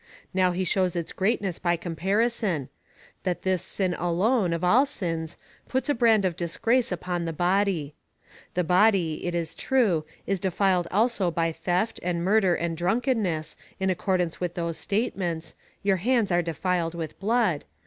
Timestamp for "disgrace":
6.35-6.91